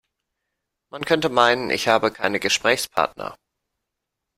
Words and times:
Man 0.91 1.05
könnte 1.05 1.29
meinen, 1.29 1.69
ich 1.69 1.87
habe 1.87 2.09
keine 2.11 2.39
Gesprächspartner. 2.39 3.35